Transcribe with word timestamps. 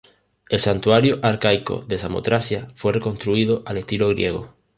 El 0.49 0.57
santuario 0.57 1.19
arcaico 1.21 1.83
de 1.87 1.99
Samotracia 1.99 2.67
fue 2.73 2.91
reconstruido 2.91 3.61
al 3.67 3.77
estilo 3.77 4.09
griego. 4.09 4.55